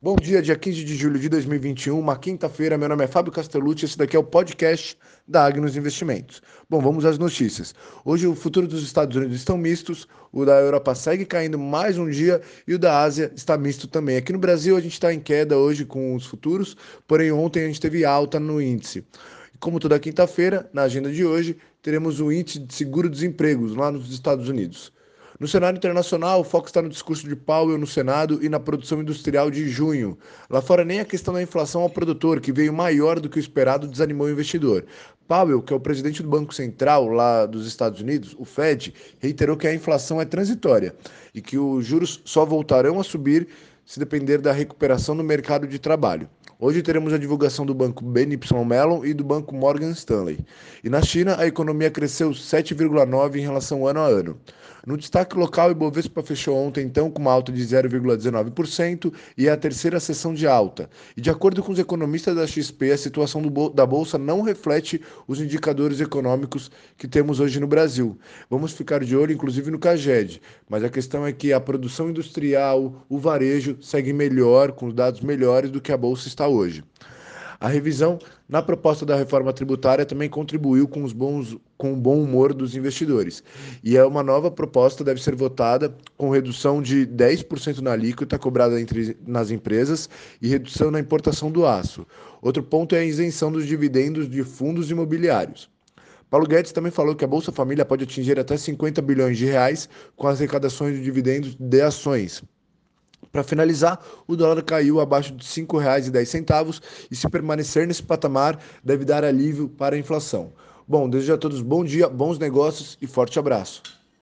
[0.00, 2.78] Bom dia, dia 15 de julho de 2021, uma quinta-feira.
[2.78, 6.40] Meu nome é Fábio Castellucci, esse daqui é o podcast da Agnos Investimentos.
[6.70, 7.74] Bom, vamos às notícias.
[8.04, 12.08] Hoje o futuro dos Estados Unidos estão mistos, o da Europa segue caindo mais um
[12.08, 14.16] dia e o da Ásia está misto também.
[14.16, 17.66] Aqui no Brasil a gente está em queda hoje com os futuros, porém ontem a
[17.66, 19.04] gente teve alta no índice.
[19.58, 24.48] Como toda quinta-feira, na agenda de hoje, teremos o índice de seguro-desemprego lá nos Estados
[24.48, 24.92] Unidos.
[25.38, 29.00] No cenário internacional, o foco está no discurso de Powell no Senado e na produção
[29.00, 30.18] industrial de junho.
[30.50, 33.40] Lá fora, nem a questão da inflação ao produtor, que veio maior do que o
[33.40, 34.84] esperado, desanimou o investidor.
[35.28, 39.56] Powell, que é o presidente do Banco Central lá dos Estados Unidos, o Fed, reiterou
[39.56, 40.92] que a inflação é transitória
[41.32, 43.46] e que os juros só voltarão a subir
[43.86, 46.28] se depender da recuperação no mercado de trabalho.
[46.60, 48.36] Hoje teremos a divulgação do banco BNY
[48.66, 50.40] Mellon e do banco Morgan Stanley.
[50.82, 54.36] E na China, a economia cresceu 7,9% em relação ano a ano.
[54.88, 59.50] No destaque local, o Ibovespa fechou ontem então com uma alta de 0,19% e é
[59.50, 60.88] a terceira sessão de alta.
[61.14, 63.42] E de acordo com os economistas da XP, a situação
[63.74, 68.18] da bolsa não reflete os indicadores econômicos que temos hoje no Brasil.
[68.48, 73.04] Vamos ficar de olho inclusive no Caged, mas a questão é que a produção industrial,
[73.10, 76.82] o varejo segue melhor, com dados melhores do que a bolsa está hoje.
[77.60, 82.22] A revisão na proposta da reforma tributária também contribuiu com, os bons, com o bom
[82.22, 83.42] humor dos investidores.
[83.82, 88.80] E é uma nova proposta, deve ser votada com redução de 10% na alíquota cobrada
[88.80, 90.08] entre, nas empresas
[90.40, 92.06] e redução na importação do aço.
[92.40, 95.68] Outro ponto é a isenção dos dividendos de fundos imobiliários.
[96.30, 99.88] Paulo Guedes também falou que a Bolsa Família pode atingir até 50 bilhões de reais
[100.14, 102.44] com as arrecadações de dividendos de ações.
[103.30, 109.04] Para finalizar, o dólar caiu abaixo de R$ 5,10 e se permanecer nesse patamar, deve
[109.04, 110.52] dar alívio para a inflação.
[110.86, 113.97] Bom, desejo a todos bom dia, bons negócios e forte abraço.